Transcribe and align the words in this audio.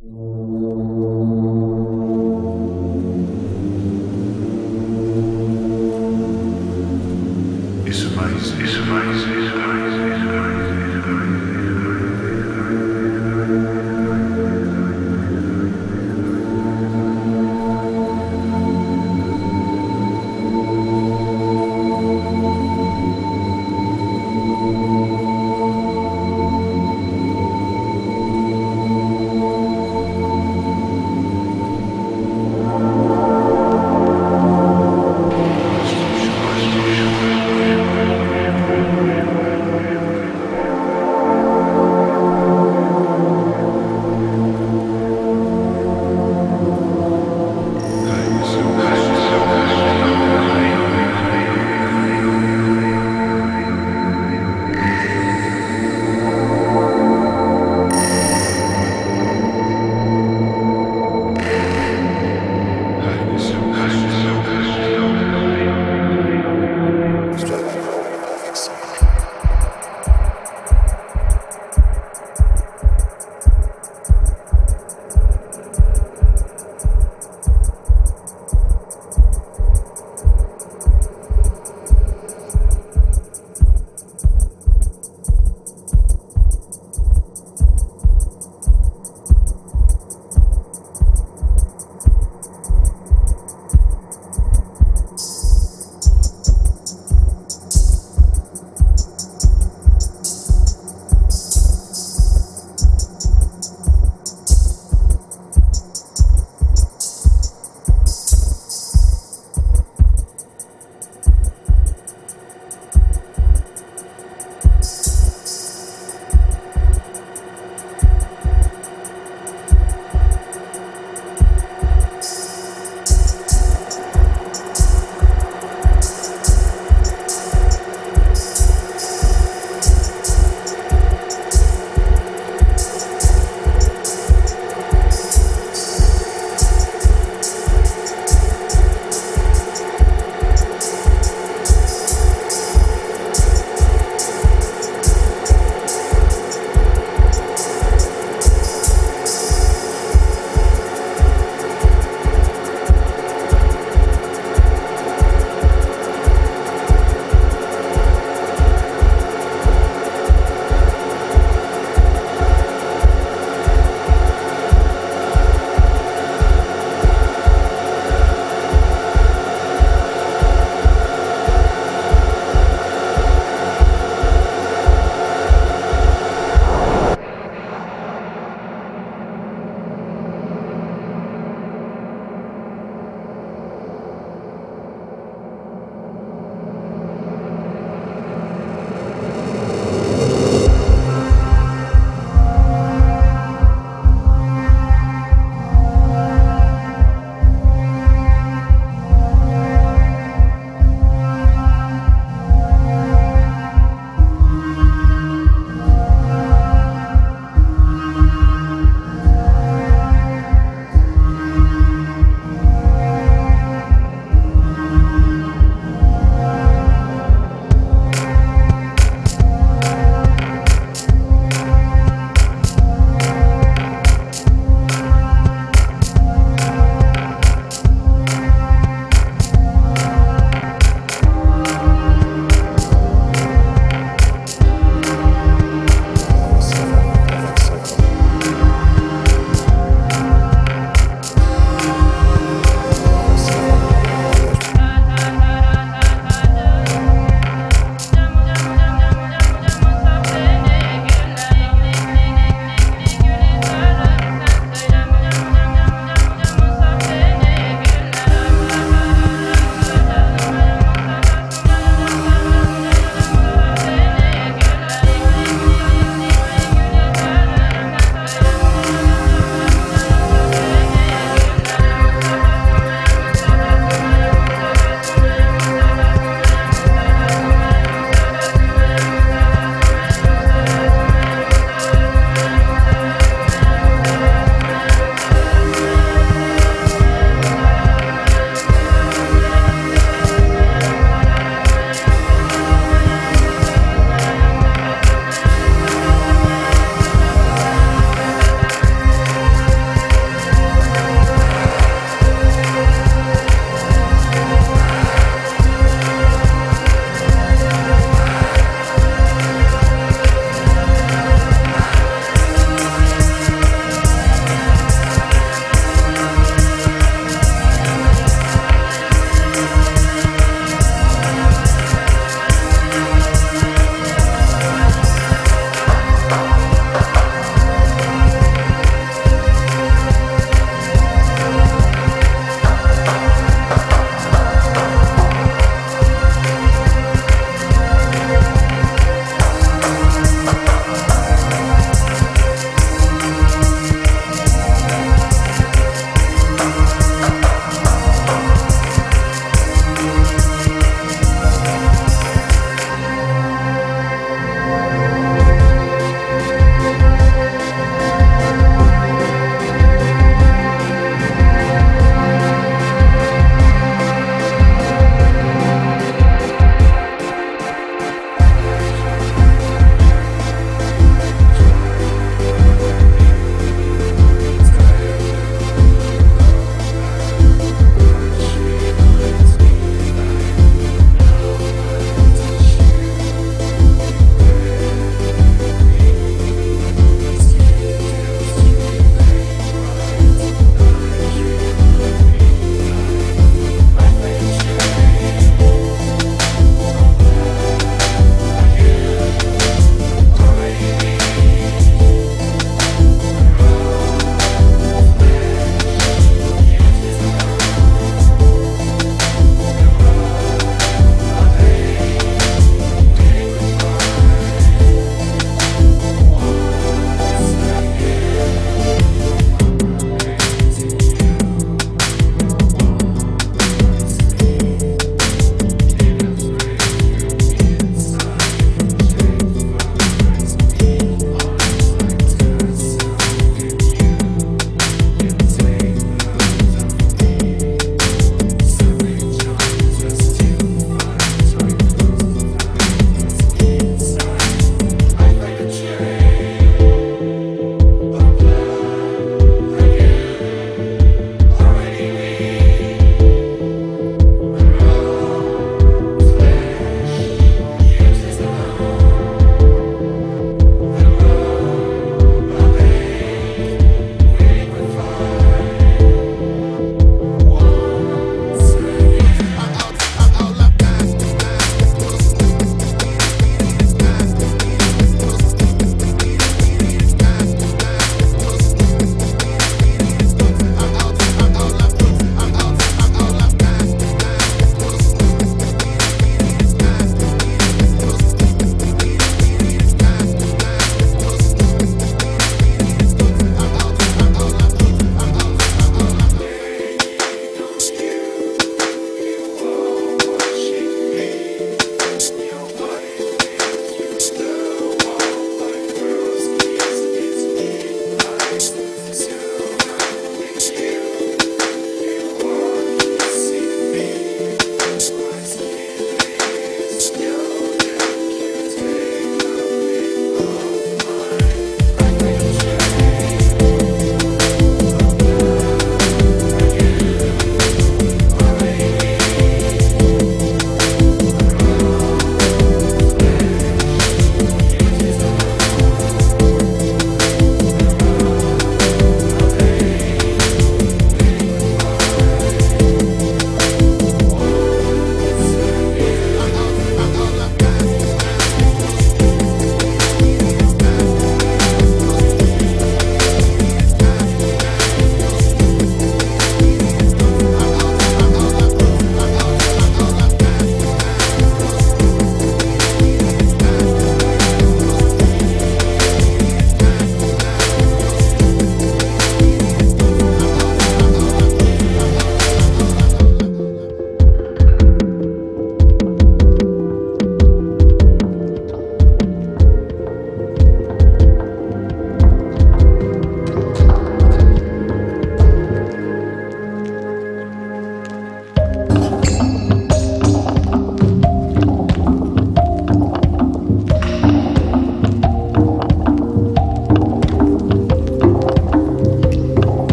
Isso 0.00 0.39